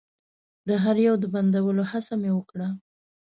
د 0.67 0.69
هر 0.83 0.95
يو 1.07 1.15
د 1.19 1.25
بندولو 1.33 1.83
هڅه 1.91 2.13
مې 2.21 2.31
وکړه. 2.35 2.67